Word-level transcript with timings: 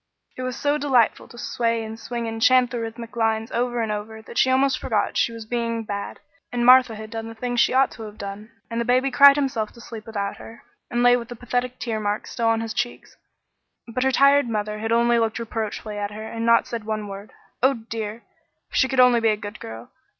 It 0.35 0.41
was 0.41 0.57
so 0.57 0.79
delightful 0.79 1.27
to 1.27 1.37
sway 1.37 1.83
and 1.83 1.99
swing 1.99 2.27
and 2.27 2.41
chant 2.41 2.71
the 2.71 2.79
rythmic 2.79 3.15
lines 3.15 3.51
over 3.51 3.83
and 3.83 3.91
over 3.91 4.19
that 4.23 4.47
almost 4.47 4.77
she 4.77 4.81
forgot 4.81 5.15
she 5.15 5.31
was 5.31 5.45
being 5.45 5.83
bad, 5.83 6.19
and 6.51 6.65
Martha 6.65 6.95
had 6.95 7.11
done 7.11 7.27
the 7.27 7.35
things 7.35 7.59
she 7.59 7.71
ought 7.71 7.91
to 7.91 8.01
have 8.01 8.17
done, 8.17 8.51
and 8.71 8.81
the 8.81 8.85
baby 8.85 9.11
cried 9.11 9.35
himself 9.35 9.71
to 9.73 9.79
sleep 9.79 10.07
without 10.07 10.37
her, 10.37 10.63
and 10.89 11.03
lay 11.03 11.15
with 11.15 11.27
the 11.27 11.35
pathetic 11.35 11.77
tear 11.77 11.99
marks 11.99 12.31
still 12.31 12.47
on 12.47 12.61
his 12.61 12.73
cheeks, 12.73 13.15
but 13.89 14.03
her 14.03 14.09
tired 14.11 14.49
mother 14.49 14.79
had 14.79 14.91
only 14.91 15.19
looked 15.19 15.37
reproachfully 15.37 15.99
at 15.99 16.09
her 16.09 16.23
and 16.23 16.33
had 16.33 16.41
not 16.41 16.65
said 16.67 16.83
one 16.83 17.07
word. 17.07 17.31
Oh, 17.61 17.75
dear! 17.75 18.23
If 18.71 18.77
she 18.77 18.87
could 18.87 18.99
only 18.99 19.19
be 19.19 19.29
a 19.29 19.37
good 19.37 19.59
girl! 19.59 19.91